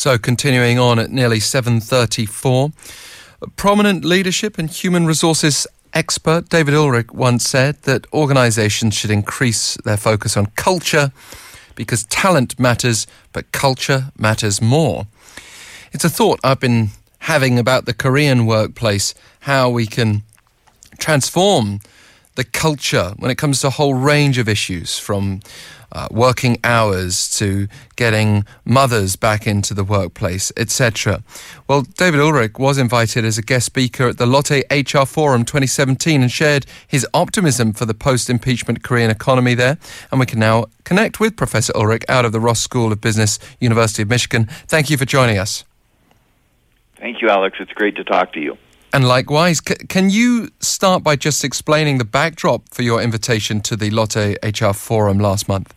So, 0.00 0.16
continuing 0.16 0.78
on 0.78 0.98
at 0.98 1.10
nearly 1.10 1.40
7:34, 1.40 2.72
prominent 3.56 4.02
leadership 4.02 4.56
and 4.56 4.70
human 4.70 5.06
resources 5.06 5.66
expert 5.92 6.48
David 6.48 6.72
Ulrich 6.72 7.12
once 7.12 7.46
said 7.46 7.82
that 7.82 8.06
organizations 8.10 8.94
should 8.94 9.10
increase 9.10 9.76
their 9.84 9.98
focus 9.98 10.38
on 10.38 10.46
culture 10.56 11.12
because 11.74 12.04
talent 12.04 12.58
matters, 12.58 13.06
but 13.34 13.52
culture 13.52 14.10
matters 14.16 14.62
more. 14.62 15.06
It's 15.92 16.06
a 16.06 16.08
thought 16.08 16.40
I've 16.42 16.60
been 16.60 16.92
having 17.18 17.58
about 17.58 17.84
the 17.84 17.92
Korean 17.92 18.46
workplace, 18.46 19.14
how 19.40 19.68
we 19.68 19.86
can 19.86 20.22
transform 20.96 21.80
the 22.40 22.44
culture 22.44 23.12
when 23.18 23.30
it 23.30 23.36
comes 23.36 23.60
to 23.60 23.66
a 23.66 23.70
whole 23.70 23.92
range 23.92 24.38
of 24.38 24.48
issues 24.48 24.98
from 24.98 25.40
uh, 25.92 26.08
working 26.10 26.56
hours 26.64 27.28
to 27.36 27.68
getting 27.96 28.46
mothers 28.64 29.14
back 29.14 29.46
into 29.46 29.74
the 29.74 29.84
workplace, 29.84 30.50
etc. 30.56 31.22
Well, 31.68 31.82
David 31.82 32.18
Ulrich 32.18 32.58
was 32.58 32.78
invited 32.78 33.26
as 33.26 33.36
a 33.36 33.42
guest 33.42 33.66
speaker 33.66 34.08
at 34.08 34.16
the 34.16 34.24
Lotte 34.24 34.62
HR 34.70 35.04
Forum 35.04 35.44
2017 35.44 36.22
and 36.22 36.32
shared 36.32 36.64
his 36.88 37.06
optimism 37.12 37.74
for 37.74 37.84
the 37.84 37.92
post 37.92 38.30
impeachment 38.30 38.82
Korean 38.82 39.10
economy 39.10 39.52
there. 39.52 39.76
And 40.10 40.18
we 40.18 40.24
can 40.24 40.38
now 40.38 40.64
connect 40.84 41.20
with 41.20 41.36
Professor 41.36 41.76
Ulrich 41.76 42.04
out 42.08 42.24
of 42.24 42.32
the 42.32 42.40
Ross 42.40 42.60
School 42.60 42.90
of 42.90 43.02
Business, 43.02 43.38
University 43.60 44.00
of 44.00 44.08
Michigan. 44.08 44.46
Thank 44.66 44.88
you 44.88 44.96
for 44.96 45.04
joining 45.04 45.36
us. 45.36 45.64
Thank 46.96 47.20
you, 47.20 47.28
Alex. 47.28 47.58
It's 47.60 47.72
great 47.72 47.96
to 47.96 48.04
talk 48.04 48.32
to 48.32 48.40
you. 48.40 48.56
And 48.92 49.06
likewise, 49.06 49.60
c- 49.66 49.86
can 49.88 50.10
you 50.10 50.50
start 50.60 51.02
by 51.02 51.16
just 51.16 51.44
explaining 51.44 51.98
the 51.98 52.04
backdrop 52.04 52.68
for 52.70 52.82
your 52.82 53.00
invitation 53.00 53.60
to 53.62 53.76
the 53.76 53.90
Lotte 53.90 54.36
HR 54.42 54.72
Forum 54.72 55.18
last 55.18 55.48
month? 55.48 55.74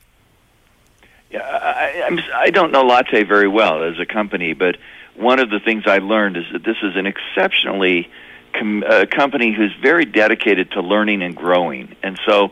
Yeah, 1.30 1.42
I, 1.42 2.04
I'm, 2.06 2.20
I 2.34 2.50
don't 2.50 2.72
know 2.72 2.84
Lotte 2.84 3.28
very 3.28 3.48
well 3.48 3.84
as 3.84 4.00
a 4.00 4.06
company, 4.06 4.54
but 4.54 4.78
one 5.16 5.40
of 5.40 5.50
the 5.50 5.60
things 5.60 5.84
I 5.86 6.00
learned 6.00 6.38
is 6.38 6.46
that 6.54 6.64
this 6.64 6.78
is 6.82 6.96
an 6.96 7.06
exceptionally 7.06 8.10
com- 8.54 8.84
uh, 8.88 9.06
company 9.10 9.54
who's 9.54 9.74
very 9.82 10.06
dedicated 10.06 10.72
to 10.72 10.82
learning 10.82 11.22
and 11.22 11.36
growing. 11.36 11.96
And 12.02 12.20
so 12.26 12.52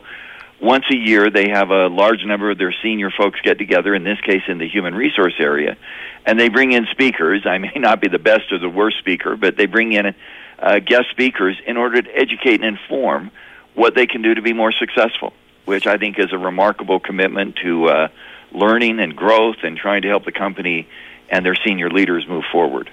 once 0.60 0.84
a 0.92 0.96
year, 0.96 1.28
they 1.28 1.48
have 1.48 1.70
a 1.70 1.88
large 1.88 2.24
number 2.24 2.50
of 2.50 2.58
their 2.58 2.74
senior 2.82 3.10
folks 3.10 3.40
get 3.40 3.58
together, 3.58 3.96
in 3.96 4.04
this 4.04 4.20
case 4.20 4.42
in 4.46 4.58
the 4.58 4.68
human 4.68 4.94
resource 4.94 5.34
area, 5.40 5.76
and 6.24 6.38
they 6.38 6.48
bring 6.48 6.72
in 6.72 6.86
speakers. 6.92 7.42
I 7.44 7.58
may 7.58 7.72
not 7.76 8.00
be 8.00 8.08
the 8.08 8.20
best 8.20 8.52
or 8.52 8.58
the 8.58 8.68
worst 8.68 8.98
speaker, 8.98 9.36
but 9.36 9.56
they 9.56 9.66
bring 9.66 9.92
in 9.92 10.14
uh, 10.62 10.78
guest 10.78 11.10
speakers 11.10 11.60
in 11.66 11.76
order 11.76 12.00
to 12.00 12.10
educate 12.16 12.62
and 12.62 12.78
inform 12.78 13.30
what 13.74 13.94
they 13.94 14.06
can 14.06 14.22
do 14.22 14.34
to 14.34 14.42
be 14.42 14.52
more 14.52 14.72
successful, 14.72 15.34
which 15.66 15.86
I 15.86 15.98
think 15.98 16.18
is 16.18 16.32
a 16.32 16.38
remarkable 16.38 17.00
commitment 17.00 17.56
to. 17.56 17.88
Uh, 17.88 18.08
learning 18.54 19.00
and 19.00 19.16
growth 19.16 19.56
and 19.62 19.76
trying 19.76 20.02
to 20.02 20.08
help 20.08 20.24
the 20.24 20.32
company 20.32 20.88
and 21.30 21.44
their 21.44 21.56
senior 21.64 21.90
leaders 21.90 22.26
move 22.28 22.44
forward. 22.50 22.90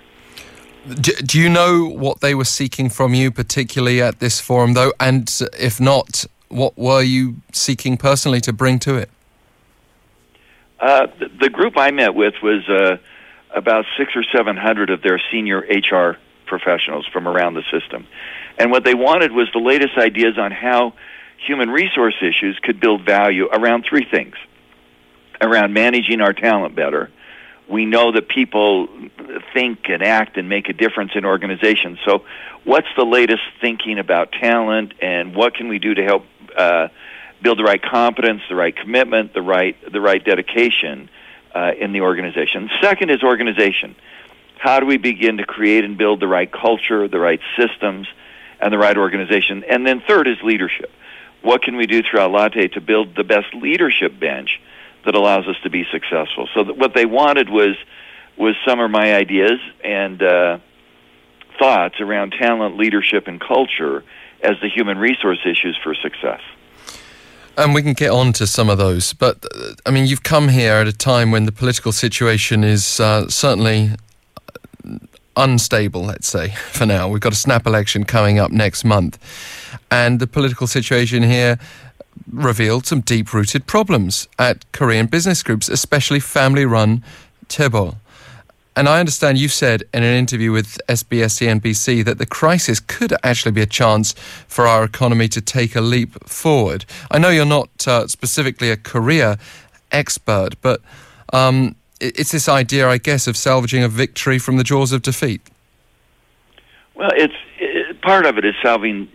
Do, 0.87 1.13
do 1.13 1.39
you 1.39 1.49
know 1.49 1.85
what 1.85 2.21
they 2.21 2.33
were 2.33 2.45
seeking 2.45 2.89
from 2.89 3.13
you, 3.13 3.31
particularly 3.31 4.01
at 4.01 4.19
this 4.19 4.39
forum, 4.39 4.73
though? 4.73 4.93
And 4.99 5.29
if 5.59 5.79
not, 5.79 6.25
what 6.47 6.77
were 6.77 7.01
you 7.01 7.35
seeking 7.51 7.97
personally 7.97 8.39
to 8.41 8.53
bring 8.53 8.79
to 8.79 8.95
it? 8.95 9.09
Uh, 10.79 11.07
the, 11.19 11.27
the, 11.41 11.49
group 11.49 11.77
I 11.77 11.91
met 11.91 12.15
with 12.15 12.35
was 12.41 12.67
uh, 12.69 12.97
about 13.53 13.85
six 13.97 14.15
or 14.15 14.23
seven 14.33 14.55
hundred 14.55 14.89
of 14.89 15.01
their 15.01 15.21
senior 15.29 15.59
HR 15.59 16.17
professionals 16.49 17.07
from 17.13 17.27
around 17.27 17.53
the 17.53 17.63
system. 17.71 18.05
And 18.57 18.71
what 18.71 18.83
they 18.83 18.95
wanted 18.95 19.31
was 19.31 19.47
the 19.53 19.59
latest 19.59 19.97
ideas 19.97 20.37
on 20.37 20.51
how 20.51 20.93
human 21.37 21.69
resource 21.69 22.15
issues 22.21 22.59
could 22.61 22.81
build 22.81 23.05
value 23.05 23.47
around 23.47 23.85
three 23.89 24.05
things 24.09 24.35
around 25.41 25.73
managing 25.73 26.21
our 26.21 26.33
talent 26.33 26.75
better. 26.75 27.09
We 27.67 27.85
know 27.85 28.11
that 28.11 28.27
people 28.27 28.87
think 29.53 29.89
and 29.89 30.03
act 30.03 30.37
and 30.37 30.49
make 30.49 30.69
a 30.69 30.73
difference 30.73 31.11
in 31.15 31.23
organizations. 31.23 31.99
So, 32.03 32.25
what's 32.63 32.87
the 32.97 33.05
latest 33.05 33.43
thinking 33.61 33.99
about 33.99 34.31
talent, 34.31 34.93
and 35.01 35.35
what 35.35 35.53
can 35.53 35.67
we 35.67 35.77
do 35.77 35.93
to 35.93 36.03
help 36.03 36.25
uh, 36.57 36.87
build 37.41 37.59
the 37.59 37.63
right 37.63 37.81
competence, 37.81 38.41
the 38.49 38.55
right 38.55 38.75
commitment, 38.75 39.33
the 39.33 39.41
right 39.41 39.77
the 39.91 40.01
right 40.01 40.23
dedication 40.23 41.09
uh, 41.53 41.71
in 41.79 41.93
the 41.93 42.01
organization? 42.01 42.69
Second 42.81 43.11
is 43.11 43.21
organization. 43.23 43.95
How 44.59 44.79
do 44.79 44.85
we 44.85 44.97
begin 44.97 45.37
to 45.37 45.45
create 45.45 45.83
and 45.83 45.97
build 45.97 46.19
the 46.19 46.27
right 46.27 46.51
culture, 46.51 47.07
the 47.07 47.19
right 47.19 47.39
systems, 47.57 48.07
and 48.59 48.71
the 48.71 48.77
right 48.77 48.97
organization? 48.97 49.63
And 49.69 49.87
then 49.87 50.01
third 50.07 50.27
is 50.27 50.37
leadership. 50.43 50.91
What 51.41 51.63
can 51.63 51.77
we 51.77 51.87
do 51.87 52.01
throughout 52.03 52.31
Lotte 52.31 52.73
to 52.73 52.81
build 52.81 53.15
the 53.15 53.23
best 53.23 53.53
leadership 53.53 54.19
bench? 54.19 54.59
that 55.05 55.15
allows 55.15 55.47
us 55.47 55.55
to 55.63 55.69
be 55.69 55.85
successful. 55.91 56.47
So 56.53 56.63
what 56.73 56.93
they 56.93 57.05
wanted 57.05 57.49
was 57.49 57.75
was 58.37 58.55
some 58.65 58.79
of 58.79 58.89
my 58.89 59.13
ideas 59.13 59.59
and 59.83 60.21
uh, 60.23 60.59
thoughts 61.57 61.99
around 61.99 62.33
talent, 62.39 62.77
leadership, 62.77 63.27
and 63.27 63.39
culture 63.39 64.03
as 64.41 64.55
the 64.61 64.69
human 64.69 64.97
resource 64.97 65.39
issues 65.45 65.77
for 65.83 65.93
success. 65.93 66.39
And 67.57 67.73
we 67.73 67.81
can 67.81 67.91
get 67.91 68.11
on 68.11 68.31
to 68.33 68.47
some 68.47 68.69
of 68.69 68.77
those. 68.77 69.11
But, 69.11 69.45
uh, 69.53 69.73
I 69.85 69.91
mean, 69.91 70.05
you've 70.05 70.23
come 70.23 70.47
here 70.47 70.75
at 70.75 70.87
a 70.87 70.93
time 70.93 71.31
when 71.31 71.45
the 71.45 71.51
political 71.51 71.91
situation 71.91 72.63
is 72.63 73.01
uh, 73.01 73.27
certainly 73.27 73.91
unstable, 75.35 76.03
let's 76.03 76.27
say, 76.27 76.49
for 76.71 76.85
now. 76.85 77.07
We've 77.07 77.21
got 77.21 77.33
a 77.33 77.37
snap 77.37 77.65
election 77.65 78.03
coming 78.03 78.39
up 78.39 78.51
next 78.51 78.83
month. 78.83 79.17
And 79.91 80.19
the 80.19 80.27
political 80.27 80.67
situation 80.67 81.23
here 81.23 81.57
revealed 82.31 82.85
some 82.85 83.01
deep 83.01 83.33
rooted 83.33 83.65
problems 83.65 84.27
at 84.37 84.69
Korean 84.71 85.07
business 85.07 85.41
groups, 85.43 85.69
especially 85.69 86.19
family 86.19 86.65
run 86.65 87.03
Chaebol. 87.47 87.95
And 88.75 88.87
I 88.87 88.99
understand 88.99 89.37
you 89.37 89.49
said 89.49 89.83
in 89.93 90.03
an 90.03 90.15
interview 90.15 90.51
with 90.51 90.79
SBS 90.87 91.39
CNBC 91.39 92.05
that 92.05 92.17
the 92.17 92.25
crisis 92.25 92.79
could 92.79 93.13
actually 93.23 93.51
be 93.51 93.61
a 93.61 93.65
chance 93.65 94.13
for 94.47 94.67
our 94.67 94.85
economy 94.85 95.27
to 95.29 95.41
take 95.41 95.75
a 95.75 95.81
leap 95.81 96.23
forward. 96.27 96.85
I 97.11 97.17
know 97.17 97.29
you're 97.29 97.45
not 97.45 97.69
uh, 97.87 98.07
specifically 98.07 98.69
a 98.69 98.77
Korea 98.77 99.37
expert, 99.91 100.55
but 100.61 100.81
um, 101.33 101.75
it's 101.99 102.31
this 102.31 102.47
idea, 102.47 102.87
I 102.87 102.97
guess, 102.97 103.27
of 103.27 103.35
salvaging 103.37 103.83
a 103.83 103.87
victory 103.87 104.39
from 104.39 104.57
the 104.57 104.63
jaws 104.63 104.91
of 104.91 105.01
defeat. 105.01 105.41
Well, 106.95 107.11
it's 107.13 107.33
it, 107.57 108.01
part 108.01 108.25
of 108.25 108.37
it 108.37 108.45
is 108.45 108.55
salving 108.61 109.07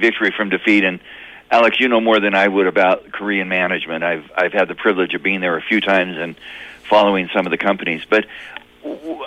victory 0.00 0.32
from 0.36 0.48
defeat, 0.48 0.84
and 0.84 1.00
Alex, 1.50 1.80
you 1.80 1.88
know 1.88 2.00
more 2.00 2.20
than 2.20 2.34
I 2.34 2.46
would 2.46 2.66
about 2.66 3.12
Korean 3.12 3.48
management. 3.48 4.04
I've 4.04 4.30
I've 4.36 4.52
had 4.52 4.68
the 4.68 4.74
privilege 4.74 5.14
of 5.14 5.22
being 5.22 5.40
there 5.40 5.56
a 5.56 5.62
few 5.62 5.80
times 5.80 6.16
and 6.16 6.36
following 6.88 7.28
some 7.34 7.46
of 7.46 7.50
the 7.50 7.58
companies. 7.58 8.02
But 8.08 8.26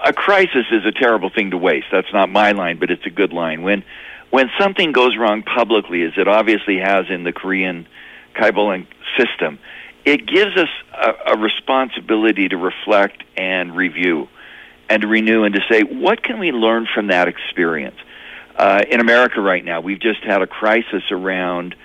a 0.03 0.13
crisis 0.13 0.66
is 0.72 0.85
a 0.85 0.91
terrible 0.91 1.29
thing 1.29 1.51
to 1.51 1.57
waste. 1.57 1.88
That's 1.91 2.11
not 2.13 2.29
my 2.29 2.51
line, 2.51 2.78
but 2.78 2.91
it's 2.91 3.05
a 3.05 3.09
good 3.09 3.33
line. 3.33 3.61
When 3.63 3.83
when 4.29 4.49
something 4.59 4.91
goes 4.91 5.17
wrong 5.17 5.43
publicly, 5.43 6.03
as 6.03 6.13
it 6.17 6.28
obviously 6.28 6.78
has 6.78 7.09
in 7.09 7.23
the 7.23 7.33
Korean 7.33 7.88
Chaebol 8.35 8.85
system, 9.17 9.59
it 10.06 10.25
gives 10.25 10.57
us 10.57 10.69
a, 10.94 11.34
a 11.34 11.38
responsibility 11.38 12.50
to 12.50 12.57
reflect 12.57 13.23
and 13.38 13.75
review, 13.75 14.28
and 14.89 15.01
to 15.01 15.07
renew, 15.07 15.44
and 15.44 15.56
to 15.56 15.62
say 15.69 15.81
what 15.84 16.22
can 16.23 16.39
we 16.39 16.51
learn 16.51 16.88
from 16.94 17.07
that 17.07 17.28
experience. 17.28 17.97
Uh, 18.56 18.81
in 18.90 19.00
America 19.00 19.40
right 19.40 19.63
now, 19.63 19.81
we've 19.81 20.00
just 20.00 20.23
had 20.23 20.41
a 20.41 20.47
crisis 20.47 21.03
around 21.09 21.75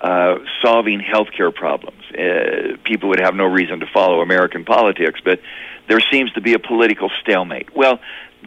uh, 0.00 0.36
solving 0.62 1.00
healthcare 1.00 1.54
problems. 1.54 2.02
Uh, 2.10 2.76
people 2.84 3.08
would 3.10 3.20
have 3.20 3.34
no 3.34 3.44
reason 3.44 3.80
to 3.80 3.86
follow 3.86 4.20
American 4.20 4.64
politics, 4.64 5.20
but 5.24 5.40
there 5.88 6.00
seems 6.12 6.32
to 6.32 6.40
be 6.40 6.54
a 6.54 6.58
political 6.58 7.10
stalemate. 7.22 7.74
Well, 7.76 8.00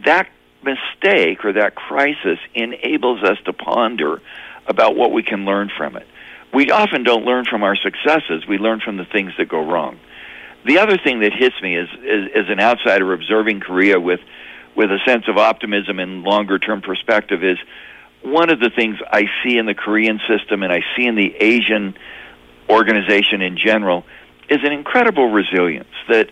that 0.06 0.30
mistake 0.64 1.46
or 1.46 1.54
that 1.54 1.76
crisis 1.76 2.40
enables 2.54 3.24
us 3.24 3.38
to 3.46 3.54
ponder 3.54 4.22
about 4.66 4.96
what 4.96 5.12
we 5.12 5.24
can 5.24 5.46
learn 5.46 5.72
from 5.76 5.96
it. 5.96 6.08
We 6.54 6.72
often 6.72 7.04
don't 7.04 7.26
learn 7.26 7.46
from 7.46 7.64
our 7.64 7.76
successes, 7.76 8.48
we 8.48 8.58
learn 8.58 8.80
from 8.80 8.98
the 8.98 9.06
things 9.06 9.34
that 9.38 9.50
go 9.50 9.66
wrong. 9.66 10.00
The 10.66 10.80
other 10.80 10.98
thing 10.98 11.22
that 11.22 11.34
hits 11.34 11.56
me 11.62 11.78
is, 11.78 11.90
is 12.04 12.30
as 12.36 12.46
an 12.50 12.60
outsider 12.60 13.14
observing 13.14 13.62
Korea 13.62 14.00
with 14.00 14.20
with 14.76 14.92
a 14.92 15.00
sense 15.08 15.24
of 15.28 15.38
optimism 15.38 15.98
and 15.98 16.22
longer 16.22 16.60
term 16.60 16.82
perspective 16.82 17.44
is 17.44 17.58
one 18.22 18.52
of 18.52 18.60
the 18.60 18.70
things 18.70 18.98
I 19.12 19.24
see 19.44 19.58
in 19.58 19.66
the 19.66 19.74
Korean 19.74 20.20
system 20.28 20.62
and 20.62 20.72
I 20.72 20.82
see 20.96 21.08
in 21.08 21.16
the 21.16 21.34
Asian 21.36 21.96
organization 22.70 23.42
in 23.42 23.58
general 23.58 24.04
is 24.50 24.60
an 24.64 24.72
incredible 24.72 25.32
resilience 25.32 25.90
that 26.10 26.30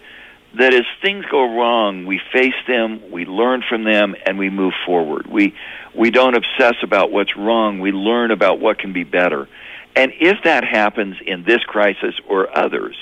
that 0.58 0.74
as 0.74 0.86
things 1.02 1.26
go 1.30 1.58
wrong, 1.58 2.06
we 2.06 2.22
face 2.32 2.54
them, 2.66 3.12
we 3.12 3.26
learn 3.26 3.62
from 3.68 3.84
them, 3.84 4.16
and 4.26 4.38
we 4.38 4.50
move 4.50 4.74
forward. 4.86 5.28
We 5.28 5.54
we 5.94 6.12
don't 6.12 6.36
obsess 6.36 6.76
about 6.84 7.12
what's 7.12 7.36
wrong. 7.36 7.80
We 7.80 7.92
learn 7.92 8.32
about 8.32 8.60
what 8.60 8.80
can 8.80 8.94
be 8.94 9.04
better. 9.04 9.48
And 9.96 10.12
if 10.20 10.44
that 10.44 10.64
happens 10.64 11.16
in 11.26 11.44
this 11.44 11.64
crisis 11.64 12.16
or 12.28 12.56
others, 12.58 12.96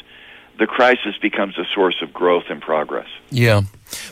the 0.59 0.67
crisis 0.67 1.15
becomes 1.21 1.57
a 1.57 1.65
source 1.73 1.95
of 2.01 2.13
growth 2.13 2.45
and 2.49 2.61
progress. 2.61 3.07
Yeah. 3.31 3.61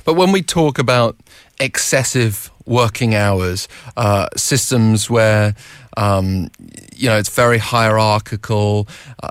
But 0.05 0.15
when 0.15 0.31
we 0.31 0.41
talk 0.41 0.79
about 0.79 1.15
excessive 1.59 2.49
working 2.65 3.13
hours, 3.13 3.67
uh, 3.97 4.27
systems 4.35 5.09
where 5.09 5.55
um, 5.97 6.49
you 6.95 7.09
know 7.09 7.17
it's 7.17 7.33
very 7.33 7.57
hierarchical. 7.57 8.87
Uh, 9.21 9.29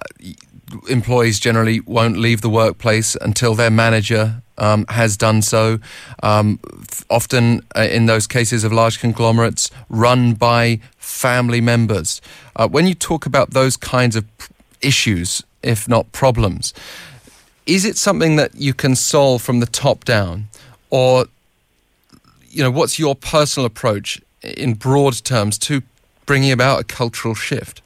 employees 0.88 1.40
generally 1.40 1.80
won't 1.80 2.16
leave 2.16 2.42
the 2.42 2.50
workplace 2.50 3.16
until 3.20 3.56
their 3.56 3.70
manager 3.70 4.40
um, 4.60 4.84
has 4.88 5.16
done 5.16 5.42
so. 5.42 5.80
Um, 6.22 6.60
often, 7.08 7.62
uh, 7.74 7.80
in 7.80 8.06
those 8.06 8.26
cases 8.28 8.62
of 8.62 8.72
large 8.72 9.00
conglomerates, 9.00 9.70
run 9.88 10.34
by 10.34 10.78
family 10.98 11.60
members. 11.60 12.20
Uh, 12.54 12.68
when 12.68 12.86
you 12.86 12.94
talk 12.94 13.26
about 13.26 13.50
those 13.50 13.76
kinds 13.76 14.14
of 14.14 14.24
issues, 14.80 15.42
if 15.62 15.88
not 15.88 16.12
problems, 16.12 16.72
is 17.66 17.84
it 17.84 17.96
something 17.96 18.36
that 18.36 18.54
you 18.54 18.74
can 18.74 18.94
solve 18.94 19.42
from 19.42 19.60
the 19.60 19.66
top 19.66 20.04
down, 20.04 20.48
or 20.90 21.26
you 22.48 22.62
know, 22.62 22.70
what's 22.70 22.98
your 22.98 23.14
personal 23.14 23.66
approach 23.66 24.20
in 24.42 24.74
broad 24.74 25.14
terms 25.24 25.56
to 25.58 25.82
bringing 26.26 26.52
about 26.52 26.80
a 26.80 26.84
cultural 26.84 27.34
shift? 27.34 27.80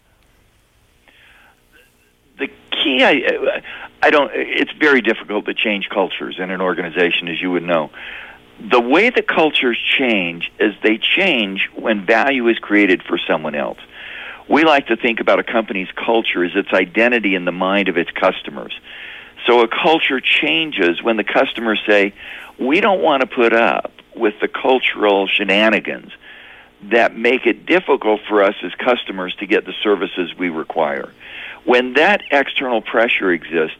The 2.38 2.49
key, 2.70 3.05
I, 3.05 3.62
I 4.05 4.11
don't. 4.11 4.31
It's 4.35 4.73
very 4.73 5.01
difficult 5.01 5.47
to 5.47 5.55
change 5.55 5.89
cultures 5.89 6.37
in 6.39 6.51
an 6.51 6.61
organization, 6.61 7.27
as 7.29 7.41
you 7.41 7.51
would 7.53 7.62
know. 7.62 7.89
The 8.61 8.79
way 8.79 9.09
the 9.09 9.23
cultures 9.23 9.79
change 9.99 10.53
is 10.61 10.75
they 10.83 10.99
change 10.99 11.71
when 11.75 12.05
value 12.05 12.47
is 12.49 12.59
created 12.59 13.03
for 13.03 13.17
someone 13.27 13.55
else. 13.55 13.79
We 14.47 14.65
like 14.65 14.89
to 14.89 14.97
think 14.97 15.21
about 15.21 15.39
a 15.39 15.43
company's 15.43 15.89
culture 15.93 16.45
as 16.45 16.55
its 16.55 16.69
identity 16.75 17.35
in 17.35 17.47
the 17.47 17.53
mind 17.53 17.89
of 17.89 17.97
its 17.97 18.11
customers. 18.11 18.79
So 19.47 19.62
a 19.62 19.69
culture 19.69 20.21
changes 20.21 21.03
when 21.03 21.17
the 21.17 21.25
customers 21.25 21.81
say, 21.87 22.12
"We 22.59 22.83
don't 22.83 23.01
want 23.01 23.23
to 23.23 23.27
put 23.27 23.55
up 23.55 23.91
with 24.15 24.39
the 24.39 24.49
cultural 24.49 25.29
shenanigans 25.29 26.12
that 26.91 27.17
make 27.17 27.47
it 27.47 27.65
difficult 27.65 28.21
for 28.29 28.43
us 28.43 28.55
as 28.62 28.75
customers 28.75 29.35
to 29.37 29.47
get 29.47 29.65
the 29.65 29.73
services 29.83 30.37
we 30.37 30.51
require. 30.51 31.09
When 31.65 31.95
that 31.95 32.23
external 32.31 32.83
pressure 32.83 33.33
exists, 33.33 33.79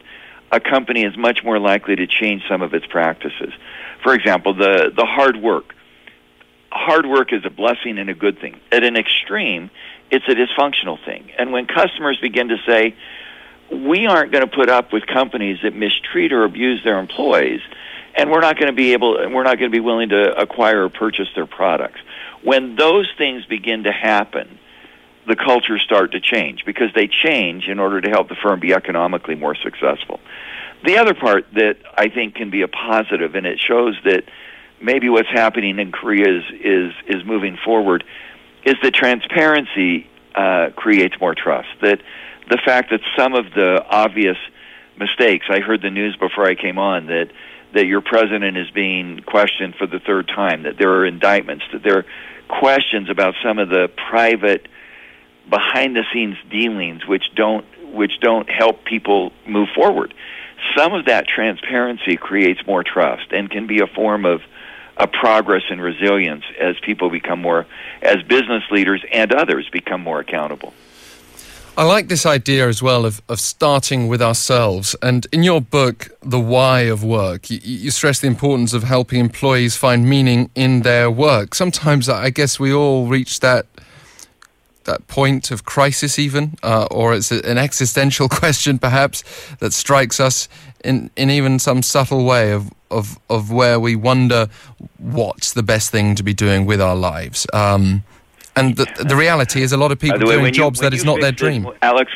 a 0.55 0.59
company 0.59 1.03
is 1.03 1.17
much 1.17 1.43
more 1.43 1.59
likely 1.59 1.95
to 1.97 2.07
change 2.07 2.43
some 2.47 2.61
of 2.61 2.73
its 2.73 2.85
practices. 2.85 3.53
For 4.03 4.13
example, 4.13 4.53
the, 4.53 4.91
the 4.95 5.05
hard 5.05 5.37
work. 5.37 5.75
Hard 6.71 7.05
work 7.05 7.33
is 7.33 7.43
a 7.45 7.49
blessing 7.49 7.97
and 7.97 8.09
a 8.09 8.13
good 8.13 8.39
thing. 8.39 8.59
At 8.71 8.83
an 8.83 8.95
extreme, 8.95 9.69
it's 10.11 10.25
a 10.27 10.35
dysfunctional 10.35 11.03
thing. 11.03 11.31
And 11.37 11.51
when 11.51 11.65
customers 11.65 12.17
begin 12.21 12.49
to 12.49 12.57
say, 12.65 12.95
we 13.71 14.05
aren't 14.05 14.31
going 14.31 14.47
to 14.47 14.55
put 14.55 14.69
up 14.69 14.93
with 14.93 15.05
companies 15.07 15.59
that 15.63 15.75
mistreat 15.75 16.31
or 16.31 16.43
abuse 16.43 16.83
their 16.83 16.99
employees, 16.99 17.61
and 18.15 18.31
we're 18.31 18.41
not 18.41 18.57
going 18.57 18.71
to 18.71 18.75
be 18.75 18.93
able, 18.93 19.13
we're 19.13 19.43
not 19.43 19.57
going 19.59 19.71
to 19.71 19.75
be 19.75 19.81
willing 19.81 20.09
to 20.09 20.39
acquire 20.39 20.85
or 20.85 20.89
purchase 20.89 21.27
their 21.35 21.47
products. 21.47 21.99
When 22.43 22.75
those 22.75 23.09
things 23.17 23.45
begin 23.45 23.83
to 23.83 23.91
happen, 23.91 24.59
the 25.27 25.35
cultures 25.35 25.81
start 25.81 26.11
to 26.11 26.19
change 26.19 26.65
because 26.65 26.89
they 26.93 27.07
change 27.07 27.67
in 27.67 27.79
order 27.79 28.01
to 28.01 28.09
help 28.09 28.29
the 28.29 28.35
firm 28.35 28.59
be 28.59 28.73
economically 28.73 29.35
more 29.35 29.55
successful. 29.55 30.19
The 30.83 30.97
other 30.97 31.13
part 31.13 31.45
that 31.53 31.77
I 31.97 32.09
think 32.09 32.35
can 32.35 32.51
be 32.51 32.61
a 32.61 32.67
positive, 32.67 33.35
and 33.35 33.45
it 33.45 33.59
shows 33.59 33.97
that 34.03 34.23
maybe 34.81 35.09
what's 35.09 35.29
happening 35.29 35.79
in 35.79 35.91
Korea 35.91 36.37
is 36.37 36.43
is, 36.53 36.93
is 37.07 37.25
moving 37.25 37.57
forward, 37.63 38.03
is 38.63 38.75
that 38.83 38.93
transparency 38.93 40.09
uh, 40.35 40.69
creates 40.75 41.15
more 41.19 41.33
trust. 41.33 41.69
That 41.81 42.01
the 42.49 42.59
fact 42.63 42.91
that 42.91 43.01
some 43.17 43.33
of 43.33 43.45
the 43.53 43.83
obvious 43.89 44.37
mistakes, 44.97 45.47
I 45.49 45.59
heard 45.59 45.81
the 45.81 45.89
news 45.89 46.15
before 46.17 46.45
I 46.45 46.55
came 46.55 46.77
on 46.77 47.07
that 47.07 47.31
that 47.73 47.87
your 47.87 48.01
president 48.01 48.55
is 48.57 48.69
being 48.71 49.19
questioned 49.21 49.75
for 49.75 49.85
the 49.85 49.99
third 49.99 50.27
time, 50.29 50.63
that 50.63 50.77
there 50.77 50.91
are 50.91 51.05
indictments, 51.05 51.65
that 51.73 51.83
there 51.83 51.97
are 51.97 52.05
questions 52.47 53.09
about 53.09 53.33
some 53.43 53.59
of 53.59 53.69
the 53.69 53.89
private 54.09 54.67
behind 55.49 55.95
the 55.95 56.03
scenes 56.13 56.37
dealings 56.49 57.05
which 57.05 57.33
don't 57.35 57.65
which 57.93 58.19
don't 58.19 58.49
help 58.49 58.83
people 58.83 59.31
move 59.47 59.69
forward. 59.73 60.13
Some 60.75 60.93
of 60.93 61.05
that 61.05 61.27
transparency 61.27 62.17
creates 62.17 62.65
more 62.67 62.83
trust 62.83 63.31
and 63.31 63.49
can 63.49 63.67
be 63.67 63.79
a 63.79 63.87
form 63.87 64.25
of 64.25 64.41
a 64.97 65.07
progress 65.07 65.63
and 65.69 65.81
resilience 65.81 66.43
as 66.59 66.75
people 66.79 67.09
become 67.09 67.41
more 67.41 67.65
as 68.01 68.21
business 68.23 68.63
leaders 68.71 69.03
and 69.11 69.33
others 69.33 69.69
become 69.71 70.01
more 70.01 70.19
accountable. 70.19 70.73
I 71.77 71.83
like 71.83 72.07
this 72.07 72.25
idea 72.25 72.69
as 72.69 72.81
well 72.81 73.05
of, 73.05 73.21
of 73.27 73.41
starting 73.41 74.07
with 74.07 74.21
ourselves. 74.21 74.95
And 75.01 75.27
in 75.33 75.43
your 75.43 75.59
book, 75.59 76.07
The 76.21 76.39
Why 76.39 76.81
of 76.81 77.03
Work, 77.03 77.49
you, 77.49 77.59
you, 77.61 77.91
stress 77.91 78.21
the 78.21 78.27
importance 78.27 78.71
of 78.71 78.83
helping 78.83 79.19
employees 79.19 79.75
find 79.75 80.07
meaning 80.07 80.49
in 80.55 80.83
their 80.83 81.11
work. 81.11 81.53
Sometimes 81.53 82.07
I 82.07 82.29
guess 82.29 82.61
we 82.61 82.71
all 82.71 83.07
reach 83.07 83.41
that 83.41 83.65
that 84.85 85.07
point 85.07 85.51
of 85.51 85.65
crisis, 85.65 86.17
even, 86.17 86.55
uh, 86.63 86.87
or 86.89 87.13
it's 87.13 87.31
an 87.31 87.57
existential 87.57 88.29
question 88.41 88.79
perhaps 88.79 89.23
that 89.59 89.73
strikes 89.73 90.19
us 90.19 90.47
in, 90.83 91.09
in 91.15 91.29
even 91.29 91.59
some 91.59 91.81
subtle 91.81 92.25
way 92.25 92.51
of, 92.51 92.71
of, 92.89 93.19
of 93.29 93.51
where 93.51 93.79
we 93.79 93.95
wonder 93.95 94.47
what's 94.97 95.53
the 95.53 95.63
best 95.63 95.91
thing 95.91 96.15
to 96.15 96.23
be 96.23 96.33
doing 96.33 96.65
with 96.65 96.81
our 96.81 96.95
lives. 96.95 97.45
Um, 97.53 98.03
and 98.55 98.77
the, 98.77 98.85
the 99.05 99.15
reality 99.15 99.61
is, 99.61 99.73
a 99.73 99.77
lot 99.77 99.91
of 99.91 99.99
people 99.99 100.19
way, 100.19 100.37
doing 100.37 100.53
jobs 100.53 100.79
you, 100.79 100.83
that 100.83 100.93
is 100.93 101.03
not 101.03 101.19
their 101.19 101.33
dream. 101.33 101.63
This, 101.63 101.73
Alex, 101.81 102.11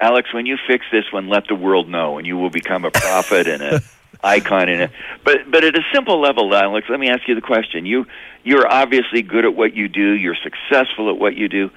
Alex, 0.00 0.34
when 0.34 0.44
you 0.44 0.58
fix 0.66 0.84
this 0.92 1.04
one, 1.10 1.28
let 1.28 1.48
the 1.48 1.54
world 1.54 1.88
know, 1.88 2.18
and 2.18 2.26
you 2.26 2.36
will 2.36 2.50
become 2.50 2.84
a 2.84 2.90
prophet 2.90 3.46
and 3.46 3.62
a 3.62 3.80
icon. 4.24 4.68
In 4.68 4.80
it, 4.80 4.90
but 5.24 5.50
but 5.50 5.64
at 5.64 5.76
a 5.76 5.82
simple 5.92 6.20
level, 6.20 6.54
Alex, 6.54 6.86
let 6.88 6.98
me 6.98 7.08
ask 7.08 7.28
you 7.28 7.34
the 7.34 7.40
question: 7.40 7.86
you 7.86 8.06
you're 8.42 8.66
obviously 8.66 9.22
good 9.22 9.44
at 9.44 9.54
what 9.54 9.74
you 9.74 9.88
do. 9.88 10.12
You're 10.12 10.36
successful 10.42 11.10
at 11.10 11.18
what 11.18 11.36
you 11.36 11.48
do. 11.48 11.70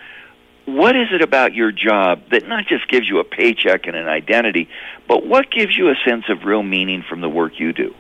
What 0.65 0.97
is 0.97 1.07
it 1.13 1.21
about 1.21 1.53
your 1.53 1.71
job 1.71 2.23
that 2.31 2.47
not 2.47 2.65
just 2.67 2.89
gives 2.89 3.07
you 3.07 3.19
a 3.19 3.23
paycheck 3.23 3.88
and 3.88 3.95
an 3.95 4.09
identity, 4.09 4.67
but 5.07 5.25
what 5.25 5.49
gives 5.49 5.77
you 5.77 5.89
a 5.89 5.95
sense 6.05 6.25
of 6.29 6.44
real 6.44 6.63
meaning 6.63 7.05
from 7.07 7.21
the 7.21 7.29
work 7.29 7.53
you 7.57 7.71
do? 7.71 7.95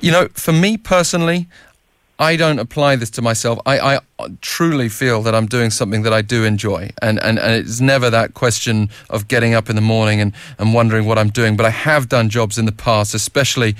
You 0.00 0.12
know, 0.12 0.28
for 0.34 0.52
me 0.52 0.76
personally, 0.76 1.48
I 2.18 2.36
don't 2.36 2.60
apply 2.60 2.94
this 2.94 3.10
to 3.10 3.22
myself. 3.22 3.58
I, 3.66 3.96
I 3.96 4.28
truly 4.40 4.88
feel 4.88 5.20
that 5.22 5.34
I'm 5.34 5.46
doing 5.46 5.70
something 5.70 6.02
that 6.02 6.12
I 6.12 6.22
do 6.22 6.44
enjoy. 6.44 6.90
And, 7.02 7.20
and, 7.20 7.40
and 7.40 7.54
it's 7.54 7.80
never 7.80 8.08
that 8.08 8.34
question 8.34 8.88
of 9.10 9.26
getting 9.26 9.54
up 9.54 9.68
in 9.68 9.74
the 9.74 9.82
morning 9.82 10.20
and, 10.20 10.32
and 10.58 10.72
wondering 10.72 11.06
what 11.06 11.18
I'm 11.18 11.30
doing. 11.30 11.56
But 11.56 11.66
I 11.66 11.70
have 11.70 12.08
done 12.08 12.28
jobs 12.28 12.56
in 12.56 12.66
the 12.66 12.72
past, 12.72 13.14
especially 13.14 13.74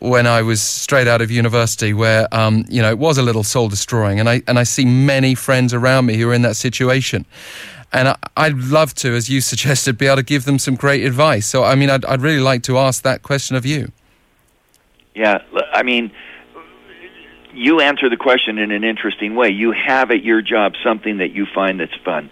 when 0.00 0.26
I 0.26 0.40
was 0.40 0.62
straight 0.62 1.06
out 1.06 1.20
of 1.20 1.30
university, 1.30 1.92
where, 1.92 2.26
um, 2.34 2.64
you 2.70 2.80
know, 2.80 2.88
it 2.88 2.98
was 2.98 3.18
a 3.18 3.22
little 3.22 3.44
soul 3.44 3.68
destroying. 3.68 4.18
And 4.18 4.30
I, 4.30 4.42
and 4.48 4.58
I 4.58 4.62
see 4.62 4.86
many 4.86 5.34
friends 5.34 5.74
around 5.74 6.06
me 6.06 6.16
who 6.16 6.30
are 6.30 6.34
in 6.34 6.42
that 6.42 6.56
situation. 6.56 7.26
And 7.92 8.08
I, 8.08 8.16
I'd 8.34 8.56
love 8.56 8.94
to, 8.94 9.14
as 9.14 9.28
you 9.28 9.40
suggested, 9.42 9.98
be 9.98 10.06
able 10.06 10.16
to 10.16 10.22
give 10.22 10.46
them 10.46 10.58
some 10.58 10.74
great 10.74 11.04
advice. 11.04 11.46
So, 11.46 11.64
I 11.64 11.74
mean, 11.74 11.90
I'd, 11.90 12.06
I'd 12.06 12.22
really 12.22 12.40
like 12.40 12.62
to 12.62 12.78
ask 12.78 13.02
that 13.02 13.22
question 13.22 13.56
of 13.56 13.66
you. 13.66 13.92
Yeah, 15.14 15.42
I 15.72 15.84
mean, 15.84 16.10
you 17.54 17.80
answer 17.80 18.08
the 18.08 18.16
question 18.16 18.58
in 18.58 18.70
an 18.70 18.84
interesting 18.84 19.34
way. 19.34 19.50
You 19.50 19.72
have 19.72 20.10
at 20.10 20.24
your 20.24 20.42
job 20.42 20.74
something 20.82 21.18
that 21.18 21.32
you 21.32 21.46
find 21.54 21.80
that's 21.80 21.94
fun. 22.04 22.30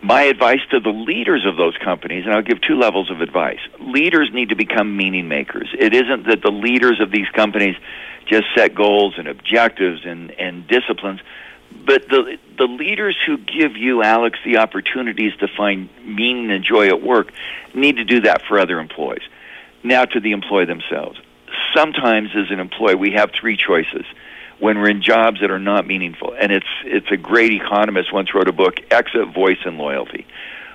My 0.00 0.22
advice 0.22 0.60
to 0.70 0.80
the 0.80 0.90
leaders 0.90 1.44
of 1.44 1.56
those 1.56 1.76
companies, 1.76 2.24
and 2.24 2.34
I'll 2.34 2.42
give 2.42 2.60
two 2.60 2.76
levels 2.76 3.10
of 3.10 3.20
advice. 3.20 3.58
Leaders 3.80 4.30
need 4.32 4.50
to 4.50 4.54
become 4.54 4.96
meaning 4.96 5.26
makers. 5.26 5.68
It 5.76 5.92
isn't 5.92 6.26
that 6.28 6.40
the 6.42 6.52
leaders 6.52 7.00
of 7.00 7.10
these 7.10 7.28
companies 7.30 7.74
just 8.26 8.46
set 8.54 8.74
goals 8.74 9.14
and 9.18 9.26
objectives 9.26 10.02
and, 10.04 10.30
and 10.32 10.66
disciplines, 10.68 11.20
but 11.84 12.08
the 12.08 12.38
the 12.56 12.66
leaders 12.66 13.16
who 13.26 13.38
give 13.38 13.76
you, 13.76 14.02
Alex, 14.02 14.38
the 14.44 14.58
opportunities 14.58 15.34
to 15.36 15.48
find 15.48 15.88
meaning 16.04 16.50
and 16.50 16.64
joy 16.64 16.88
at 16.88 17.02
work 17.02 17.32
need 17.74 17.96
to 17.96 18.04
do 18.04 18.20
that 18.20 18.42
for 18.42 18.58
other 18.58 18.80
employees. 18.80 19.22
Now 19.82 20.04
to 20.04 20.20
the 20.20 20.32
employee 20.32 20.64
themselves 20.64 21.20
sometimes 21.74 22.30
as 22.36 22.50
an 22.50 22.60
employee 22.60 22.94
we 22.94 23.12
have 23.12 23.30
three 23.38 23.56
choices 23.56 24.04
when 24.58 24.78
we're 24.78 24.90
in 24.90 25.02
jobs 25.02 25.40
that 25.40 25.50
are 25.50 25.58
not 25.58 25.86
meaningful. 25.86 26.34
And 26.38 26.52
it's 26.52 26.66
it's 26.84 27.10
a 27.10 27.16
great 27.16 27.52
economist 27.52 28.12
once 28.12 28.34
wrote 28.34 28.48
a 28.48 28.52
book, 28.52 28.76
Exit, 28.90 29.32
Voice, 29.34 29.58
and 29.64 29.78
Loyalty. 29.78 30.26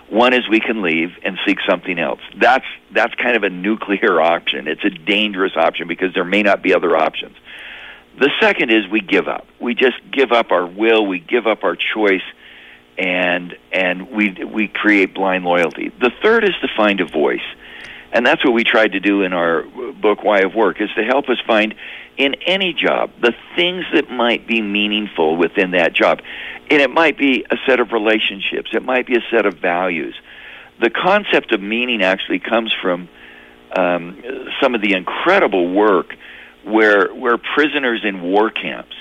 One 0.09 0.33
is 0.33 0.47
we 0.49 0.59
can 0.59 0.81
leave 0.81 1.09
and 1.23 1.37
seek 1.45 1.57
something 1.67 1.97
else. 1.97 2.19
That's 2.37 2.65
that's 2.91 3.13
kind 3.15 3.35
of 3.35 3.43
a 3.43 3.49
nuclear 3.49 4.21
option. 4.21 4.67
It's 4.67 4.83
a 4.83 4.89
dangerous 4.89 5.53
option 5.55 5.87
because 5.87 6.13
there 6.13 6.25
may 6.25 6.43
not 6.43 6.61
be 6.61 6.73
other 6.73 6.95
options. 6.95 7.35
The 8.19 8.29
second 8.39 8.69
is 8.69 8.87
we 8.87 9.01
give 9.01 9.27
up. 9.27 9.47
We 9.59 9.73
just 9.73 9.97
give 10.11 10.31
up 10.31 10.51
our 10.51 10.67
will, 10.67 11.05
we 11.05 11.19
give 11.19 11.47
up 11.47 11.63
our 11.63 11.75
choice 11.75 12.21
and 12.97 13.55
and 13.71 14.11
we 14.11 14.37
we 14.45 14.67
create 14.67 15.13
blind 15.13 15.45
loyalty. 15.45 15.91
The 15.99 16.11
third 16.21 16.43
is 16.43 16.53
to 16.61 16.67
find 16.77 17.01
a 17.01 17.05
voice. 17.05 17.41
And 18.13 18.23
that's 18.25 18.45
what 18.45 18.53
we 18.53 18.63
tried 18.63 18.91
to 18.91 18.99
do 18.99 19.23
in 19.23 19.33
our 19.33 19.63
book, 19.99 20.23
Why 20.23 20.41
of 20.41 20.53
Work, 20.53 20.79
is 20.79 20.89
to 20.95 21.03
help 21.03 21.29
us 21.29 21.37
find 21.47 21.73
in 22.15 22.35
any 22.45 22.71
job 22.71 23.09
the 23.19 23.33
things 23.55 23.85
that 23.91 24.11
might 24.11 24.45
be 24.47 24.61
meaningful 24.61 25.35
within 25.35 25.71
that 25.71 25.93
job. 25.93 26.21
And 26.69 26.79
it 26.79 26.91
might 26.91 27.17
be 27.17 27.43
a 27.49 27.57
set 27.67 27.79
of 27.79 27.91
relationships, 27.91 28.69
it 28.73 28.83
might 28.83 29.07
be 29.07 29.15
a 29.15 29.23
set 29.31 29.47
of 29.47 29.55
values. 29.55 30.15
The 30.79 30.91
concept 30.91 31.51
of 31.53 31.61
meaning 31.61 32.03
actually 32.03 32.39
comes 32.39 32.71
from 32.81 33.09
um, 33.75 34.21
some 34.61 34.75
of 34.75 34.81
the 34.81 34.93
incredible 34.93 35.73
work 35.73 36.15
where, 36.63 37.13
where 37.13 37.39
prisoners 37.39 38.01
in 38.03 38.21
war 38.21 38.51
camps 38.51 38.95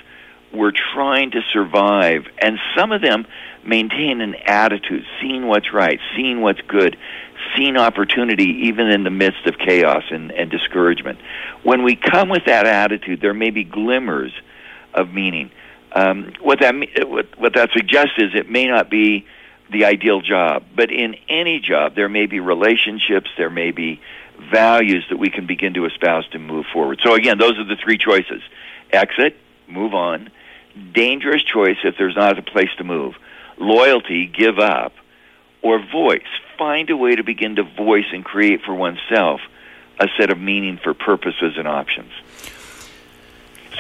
were 0.52 0.72
trying 0.72 1.30
to 1.32 1.40
survive, 1.52 2.26
and 2.38 2.58
some 2.76 2.92
of 2.92 3.00
them 3.00 3.26
maintain 3.64 4.20
an 4.20 4.34
attitude, 4.46 5.04
seeing 5.20 5.46
what's 5.46 5.72
right, 5.72 5.98
seeing 6.16 6.40
what's 6.40 6.60
good, 6.62 6.96
seeing 7.56 7.76
opportunity 7.76 8.66
even 8.66 8.88
in 8.88 9.04
the 9.04 9.10
midst 9.10 9.46
of 9.46 9.58
chaos 9.58 10.04
and, 10.10 10.30
and 10.30 10.50
discouragement. 10.50 11.18
When 11.62 11.82
we 11.82 11.96
come 11.96 12.28
with 12.28 12.46
that 12.46 12.66
attitude, 12.66 13.20
there 13.20 13.34
may 13.34 13.50
be 13.50 13.64
glimmers 13.64 14.32
of 14.94 15.12
meaning. 15.12 15.50
Um, 15.92 16.32
what 16.40 16.60
that 16.60 16.74
what, 17.06 17.38
what 17.38 17.54
that 17.54 17.70
suggests 17.72 18.14
is 18.18 18.30
it 18.34 18.50
may 18.50 18.66
not 18.66 18.90
be 18.90 19.26
the 19.70 19.84
ideal 19.84 20.20
job, 20.20 20.64
but 20.74 20.90
in 20.90 21.16
any 21.28 21.60
job 21.60 21.94
there 21.94 22.08
may 22.08 22.26
be 22.26 22.40
relationships, 22.40 23.30
there 23.36 23.50
may 23.50 23.70
be 23.72 24.00
values 24.50 25.04
that 25.10 25.18
we 25.18 25.30
can 25.30 25.46
begin 25.46 25.74
to 25.74 25.86
espouse 25.86 26.26
to 26.28 26.38
move 26.38 26.66
forward. 26.72 27.00
So 27.04 27.14
again, 27.14 27.38
those 27.38 27.58
are 27.58 27.64
the 27.64 27.76
three 27.76 27.98
choices: 27.98 28.42
exit, 28.90 29.36
move 29.68 29.94
on, 29.94 30.30
dangerous 30.92 31.42
choice 31.42 31.76
if 31.84 31.96
there's 31.98 32.16
not 32.16 32.38
a 32.38 32.42
place 32.42 32.70
to 32.78 32.84
move, 32.84 33.14
loyalty, 33.58 34.26
give 34.26 34.58
up, 34.58 34.92
or 35.62 35.78
voice. 35.84 36.22
Find 36.58 36.90
a 36.90 36.96
way 36.96 37.16
to 37.16 37.24
begin 37.24 37.56
to 37.56 37.62
voice 37.62 38.06
and 38.12 38.24
create 38.24 38.62
for 38.62 38.74
oneself 38.74 39.40
a 39.98 40.08
set 40.18 40.30
of 40.30 40.38
meaning 40.38 40.78
for 40.82 40.94
purposes 40.94 41.54
and 41.56 41.68
options. 41.68 42.12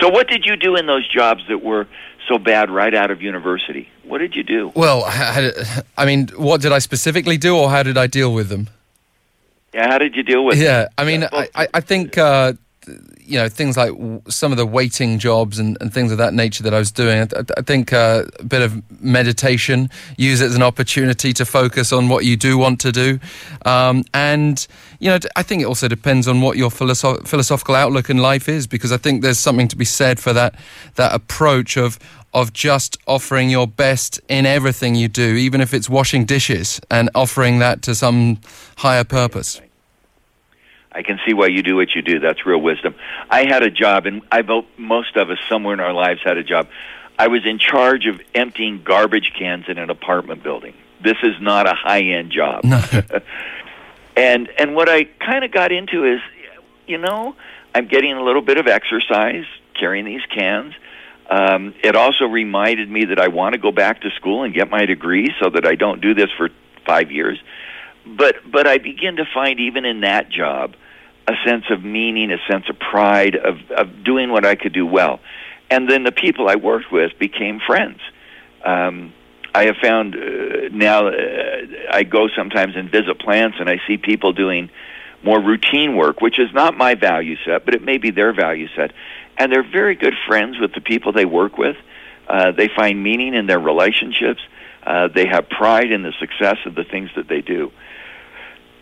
So, 0.00 0.08
what 0.08 0.28
did 0.28 0.46
you 0.46 0.56
do 0.56 0.76
in 0.76 0.86
those 0.86 1.06
jobs 1.08 1.42
that 1.48 1.62
were 1.62 1.86
so 2.28 2.38
bad 2.38 2.70
right 2.70 2.94
out 2.94 3.10
of 3.10 3.20
university? 3.20 3.88
What 4.04 4.18
did 4.18 4.34
you 4.34 4.42
do? 4.42 4.72
Well, 4.74 5.04
I 5.06 6.04
mean, 6.06 6.28
what 6.36 6.60
did 6.60 6.72
I 6.72 6.78
specifically 6.78 7.36
do, 7.36 7.56
or 7.56 7.70
how 7.70 7.82
did 7.82 7.98
I 7.98 8.06
deal 8.06 8.32
with 8.32 8.48
them? 8.48 8.68
Yeah, 9.74 9.88
how 9.88 9.98
did 9.98 10.16
you 10.16 10.22
deal 10.22 10.44
with? 10.44 10.58
Yeah, 10.58 10.88
I 10.98 11.04
mean, 11.04 11.24
I, 11.32 11.68
I 11.72 11.80
think 11.80 12.18
uh, 12.18 12.54
you 13.20 13.38
know 13.38 13.48
things 13.48 13.76
like 13.76 13.92
some 14.28 14.52
of 14.52 14.58
the 14.58 14.66
waiting 14.66 15.18
jobs 15.18 15.58
and, 15.58 15.76
and 15.80 15.92
things 15.92 16.10
of 16.12 16.18
that 16.18 16.34
nature 16.34 16.62
that 16.62 16.74
I 16.74 16.78
was 16.78 16.90
doing. 16.90 17.20
I, 17.20 17.44
I 17.56 17.62
think 17.62 17.92
uh, 17.92 18.24
a 18.38 18.44
bit 18.44 18.62
of 18.62 18.82
meditation, 19.00 19.90
use 20.16 20.40
it 20.40 20.46
as 20.46 20.56
an 20.56 20.62
opportunity 20.62 21.32
to 21.34 21.44
focus 21.44 21.92
on 21.92 22.08
what 22.08 22.24
you 22.24 22.36
do 22.36 22.58
want 22.58 22.80
to 22.80 22.92
do, 22.92 23.20
um, 23.64 24.04
and 24.12 24.66
you 24.98 25.10
know 25.10 25.18
I 25.36 25.42
think 25.42 25.62
it 25.62 25.66
also 25.66 25.88
depends 25.88 26.26
on 26.28 26.40
what 26.40 26.56
your 26.56 26.70
philosoph- 26.70 27.26
philosophical 27.26 27.74
outlook 27.74 28.10
in 28.10 28.18
life 28.18 28.48
is 28.48 28.66
because 28.66 28.92
I 28.92 28.96
think 28.96 29.22
there's 29.22 29.38
something 29.38 29.68
to 29.68 29.76
be 29.76 29.84
said 29.84 30.18
for 30.18 30.32
that 30.32 30.54
that 30.96 31.14
approach 31.14 31.76
of 31.76 31.98
of 32.34 32.52
just 32.52 32.96
offering 33.06 33.50
your 33.50 33.66
best 33.66 34.20
in 34.28 34.46
everything 34.46 34.94
you 34.94 35.06
do, 35.08 35.34
even 35.36 35.60
if 35.60 35.74
it's 35.74 35.88
washing 35.88 36.24
dishes, 36.24 36.80
and 36.90 37.10
offering 37.14 37.58
that 37.58 37.82
to 37.82 37.94
some 37.94 38.38
higher 38.78 39.04
purpose. 39.04 39.60
I 40.94 41.02
can 41.02 41.18
see 41.26 41.32
why 41.32 41.46
you 41.46 41.62
do 41.62 41.76
what 41.76 41.94
you 41.94 42.02
do. 42.02 42.20
That's 42.20 42.44
real 42.44 42.60
wisdom. 42.60 42.94
I 43.30 43.44
had 43.46 43.62
a 43.62 43.70
job, 43.70 44.06
and 44.06 44.22
I 44.30 44.42
vote 44.42 44.66
most 44.76 45.16
of 45.16 45.30
us 45.30 45.38
somewhere 45.48 45.74
in 45.74 45.80
our 45.80 45.92
lives 45.92 46.20
had 46.24 46.36
a 46.36 46.44
job. 46.44 46.68
I 47.18 47.28
was 47.28 47.46
in 47.46 47.58
charge 47.58 48.06
of 48.06 48.20
emptying 48.34 48.82
garbage 48.82 49.32
cans 49.38 49.64
in 49.68 49.78
an 49.78 49.90
apartment 49.90 50.42
building. 50.42 50.74
This 51.02 51.16
is 51.22 51.34
not 51.40 51.66
a 51.66 51.74
high 51.74 52.02
end 52.02 52.30
job. 52.30 52.64
No. 52.64 52.82
and 54.16 54.48
and 54.58 54.74
what 54.74 54.88
I 54.88 55.04
kind 55.04 55.44
of 55.44 55.50
got 55.50 55.72
into 55.72 56.04
is, 56.04 56.20
you 56.86 56.98
know, 56.98 57.34
I'm 57.74 57.88
getting 57.88 58.12
a 58.12 58.22
little 58.22 58.42
bit 58.42 58.58
of 58.58 58.66
exercise 58.66 59.44
carrying 59.78 60.04
these 60.04 60.24
cans. 60.34 60.74
Um, 61.30 61.74
it 61.82 61.96
also 61.96 62.26
reminded 62.26 62.90
me 62.90 63.06
that 63.06 63.18
I 63.18 63.28
want 63.28 63.54
to 63.54 63.58
go 63.58 63.72
back 63.72 64.02
to 64.02 64.10
school 64.10 64.42
and 64.42 64.52
get 64.52 64.68
my 64.68 64.84
degree 64.84 65.30
so 65.40 65.48
that 65.50 65.66
I 65.66 65.76
don't 65.76 66.00
do 66.00 66.14
this 66.14 66.28
for 66.36 66.50
five 66.86 67.10
years. 67.10 67.40
But 68.06 68.36
but 68.50 68.66
I 68.66 68.78
begin 68.78 69.16
to 69.16 69.24
find 69.32 69.58
even 69.60 69.84
in 69.84 70.00
that 70.00 70.28
job 70.28 70.74
a 71.28 71.34
sense 71.46 71.64
of 71.70 71.84
meaning, 71.84 72.32
a 72.32 72.38
sense 72.50 72.64
of 72.68 72.78
pride 72.78 73.36
of, 73.36 73.56
of 73.70 74.04
doing 74.04 74.30
what 74.30 74.44
I 74.44 74.54
could 74.54 74.72
do 74.72 74.86
well. 74.86 75.20
And 75.70 75.88
then 75.88 76.02
the 76.04 76.12
people 76.12 76.48
I 76.48 76.56
worked 76.56 76.92
with 76.92 77.18
became 77.18 77.60
friends. 77.66 77.98
Um, 78.64 79.12
I 79.54 79.64
have 79.66 79.76
found 79.82 80.14
uh, 80.14 80.68
now 80.72 81.08
uh, 81.08 81.12
I 81.90 82.04
go 82.04 82.28
sometimes 82.36 82.74
and 82.76 82.90
visit 82.90 83.18
plants 83.18 83.58
and 83.60 83.68
I 83.68 83.80
see 83.86 83.96
people 83.96 84.32
doing 84.32 84.70
more 85.22 85.40
routine 85.40 85.96
work, 85.96 86.20
which 86.20 86.38
is 86.38 86.52
not 86.52 86.76
my 86.76 86.94
value 86.94 87.36
set, 87.44 87.64
but 87.64 87.74
it 87.74 87.82
may 87.82 87.98
be 87.98 88.10
their 88.10 88.32
value 88.32 88.68
set. 88.74 88.92
And 89.38 89.52
they're 89.52 89.68
very 89.68 89.94
good 89.94 90.14
friends 90.26 90.58
with 90.58 90.72
the 90.74 90.80
people 90.80 91.12
they 91.12 91.24
work 91.24 91.58
with. 91.58 91.76
Uh, 92.28 92.52
they 92.52 92.68
find 92.68 93.02
meaning 93.02 93.34
in 93.34 93.46
their 93.46 93.60
relationships. 93.60 94.40
Uh, 94.84 95.08
they 95.08 95.26
have 95.26 95.48
pride 95.48 95.92
in 95.92 96.02
the 96.02 96.12
success 96.18 96.56
of 96.66 96.74
the 96.74 96.84
things 96.84 97.10
that 97.16 97.28
they 97.28 97.40
do. 97.40 97.70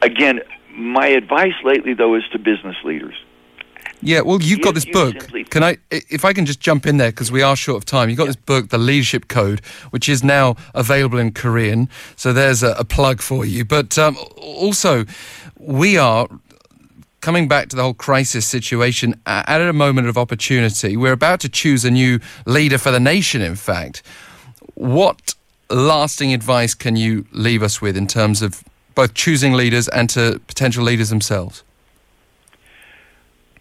Again, 0.03 0.41
my 0.75 1.09
advice 1.09 1.55
lately, 1.65 1.95
though, 1.95 2.15
is 2.15 2.23
to 2.33 2.39
business 2.39 2.77
leaders. 2.85 3.15
Yeah, 4.03 4.23
well, 4.23 4.41
you've 4.41 4.63
got 4.63 4.75
this 4.75 4.87
book. 4.87 5.15
Can 5.51 5.63
I, 5.63 5.77
if 5.91 6.25
I 6.25 6.33
can 6.33 6.47
just 6.47 6.61
jump 6.61 6.87
in 6.87 6.97
there 6.97 7.11
because 7.11 7.31
we 7.31 7.43
are 7.43 7.55
short 7.55 7.77
of 7.77 7.85
time. 7.85 8.09
You've 8.09 8.17
got 8.17 8.25
yeah. 8.25 8.29
this 8.29 8.37
book, 8.37 8.71
The 8.71 8.79
Leadership 8.79 9.29
Code, 9.29 9.61
which 9.91 10.09
is 10.09 10.25
now 10.25 10.57
available 10.75 11.19
in 11.19 11.33
Korean. 11.33 11.89
So 12.17 12.33
there's 12.33 12.63
a, 12.63 12.73
a 12.79 12.85
plug 12.85 13.21
for 13.21 13.45
you. 13.45 13.65
But 13.65 13.99
um, 13.99 14.17
also, 14.39 15.05
we 15.59 15.99
are 15.99 16.29
coming 17.21 17.47
back 17.47 17.69
to 17.69 17.77
the 17.77 17.83
whole 17.83 17.95
crisis 17.95 18.47
situation 18.47 19.21
at 19.27 19.61
a 19.61 19.73
moment 19.75 20.09
of 20.09 20.17
opportunity. 20.17 20.97
We're 20.97 21.13
about 21.13 21.41
to 21.41 21.51
choose 21.51 21.85
a 21.85 21.91
new 21.91 22.21
leader 22.47 22.79
for 22.79 22.91
the 22.91 23.01
nation. 23.01 23.43
In 23.43 23.57
fact, 23.57 24.03
what 24.75 25.35
lasting 25.69 26.33
advice 26.33 26.75
can 26.75 26.97
you 26.97 27.27
leave 27.33 27.63
us 27.63 27.83
with 27.83 27.97
in 27.97 28.07
terms 28.07 28.41
of 28.41 28.65
both 28.95 29.15
choosing 29.15 29.53
leaders 29.53 29.89
and 29.89 30.09
to 30.11 30.41
potential 30.47 30.85
leaders 30.85 31.11
themselves? 31.11 31.63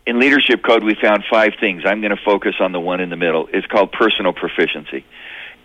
In 0.06 0.20
Leadership 0.20 0.64
Code, 0.64 0.84
we 0.84 0.96
found 0.96 1.24
five 1.30 1.54
things. 1.60 1.84
I'm 1.86 2.02
going 2.02 2.16
to 2.16 2.24
focus 2.24 2.56
on 2.60 2.72
the 2.72 2.80
one 2.80 3.00
in 3.00 3.10
the 3.10 3.16
middle. 3.16 3.48
It's 3.54 3.68
called 3.68 3.92
personal 3.92 4.34
proficiency. 4.34 5.06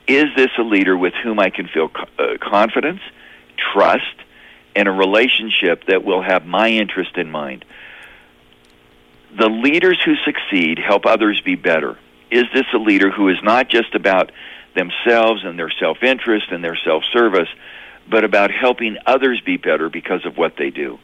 Is 0.06 0.26
this 0.36 0.50
a 0.58 0.62
leader 0.62 0.96
with 0.98 1.14
whom 1.22 1.40
I 1.40 1.48
can 1.48 1.66
feel 1.66 1.90
uh, 2.18 2.36
confidence, 2.42 3.00
trust, 3.72 4.14
and 4.76 4.86
a 4.86 4.90
relationship 4.90 5.86
that 5.86 6.04
will 6.04 6.20
have 6.20 6.44
my 6.44 6.68
interest 6.68 7.16
in 7.16 7.30
mind? 7.30 7.64
The 9.38 9.48
leaders 9.48 9.98
who 10.04 10.14
succeed 10.26 10.78
help 10.78 11.06
others 11.06 11.40
be 11.40 11.54
better. 11.54 11.98
Is 12.30 12.44
this 12.52 12.66
a 12.74 12.78
leader 12.78 13.10
who 13.10 13.30
is 13.30 13.38
not 13.42 13.68
just 13.70 13.94
about 13.94 14.30
themselves 14.74 15.42
and 15.44 15.58
their 15.58 15.70
self 15.70 16.02
interest 16.02 16.50
and 16.50 16.62
their 16.62 16.76
self 16.76 17.02
service, 17.12 17.48
but 18.08 18.24
about 18.24 18.50
helping 18.50 18.96
others 19.06 19.40
be 19.40 19.56
better 19.56 19.88
because 19.88 20.24
of 20.24 20.36
what 20.36 20.56
they 20.56 20.70
do. 20.70 20.98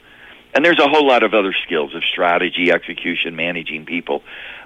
And 0.52 0.64
there's 0.64 0.80
a 0.80 0.88
whole 0.88 1.06
lot 1.06 1.22
of 1.22 1.32
other 1.32 1.54
skills 1.64 1.94
of 1.94 2.02
strategy, 2.04 2.72
execution, 2.72 3.36
managing 3.36 3.86
people. 3.86 4.22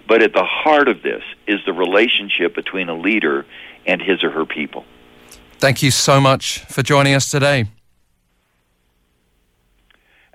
But 0.08 0.22
at 0.22 0.32
the 0.32 0.44
heart 0.44 0.88
of 0.88 1.02
this 1.02 1.22
is 1.46 1.60
the 1.66 1.72
relationship 1.72 2.54
between 2.54 2.88
a 2.88 2.94
leader 2.94 3.44
and 3.86 4.00
his 4.00 4.24
or 4.24 4.30
her 4.30 4.46
people. 4.46 4.84
Thank 5.58 5.82
you 5.82 5.90
so 5.90 6.20
much 6.20 6.60
for 6.60 6.82
joining 6.82 7.14
us 7.14 7.30
today. 7.30 7.66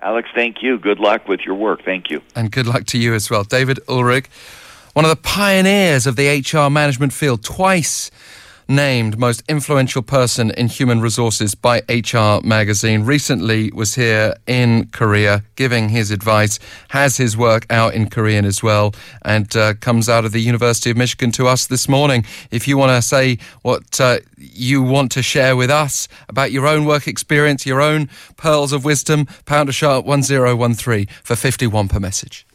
Alex, 0.00 0.28
thank 0.34 0.62
you. 0.62 0.78
Good 0.78 0.98
luck 0.98 1.28
with 1.28 1.40
your 1.40 1.56
work. 1.56 1.84
Thank 1.84 2.10
you. 2.10 2.22
And 2.34 2.50
good 2.50 2.66
luck 2.66 2.86
to 2.86 2.98
you 2.98 3.14
as 3.14 3.28
well. 3.30 3.44
David 3.44 3.80
Ulrich, 3.88 4.26
one 4.94 5.04
of 5.04 5.10
the 5.10 5.16
pioneers 5.16 6.06
of 6.06 6.16
the 6.16 6.40
HR 6.40 6.70
management 6.70 7.12
field, 7.12 7.44
twice 7.44 8.10
named 8.70 9.18
most 9.18 9.42
influential 9.48 10.00
person 10.00 10.52
in 10.52 10.68
human 10.68 11.00
resources 11.00 11.56
by 11.56 11.82
HR 11.88 12.40
magazine. 12.46 13.04
Recently 13.04 13.70
was 13.72 13.96
here 13.96 14.36
in 14.46 14.86
Korea 14.92 15.42
giving 15.56 15.88
his 15.88 16.12
advice, 16.12 16.60
has 16.90 17.16
his 17.16 17.36
work 17.36 17.66
out 17.68 17.94
in 17.94 18.08
Korean 18.08 18.44
as 18.44 18.62
well, 18.62 18.94
and 19.22 19.54
uh, 19.56 19.74
comes 19.74 20.08
out 20.08 20.24
of 20.24 20.30
the 20.30 20.40
University 20.40 20.88
of 20.88 20.96
Michigan 20.96 21.32
to 21.32 21.48
us 21.48 21.66
this 21.66 21.88
morning. 21.88 22.24
If 22.52 22.68
you 22.68 22.78
want 22.78 22.90
to 22.90 23.02
say 23.02 23.38
what 23.62 24.00
uh, 24.00 24.20
you 24.38 24.82
want 24.82 25.10
to 25.12 25.22
share 25.22 25.56
with 25.56 25.70
us 25.70 26.06
about 26.28 26.52
your 26.52 26.66
own 26.68 26.84
work 26.84 27.08
experience, 27.08 27.66
your 27.66 27.80
own 27.80 28.08
pearls 28.36 28.72
of 28.72 28.84
wisdom, 28.84 29.26
pound 29.46 29.68
a 29.68 29.72
sharp 29.72 30.06
1013 30.06 31.06
for 31.24 31.34
51 31.34 31.88
per 31.88 31.98
message. 31.98 32.46